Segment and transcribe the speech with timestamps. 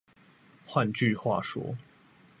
[0.67, 1.75] 換句話說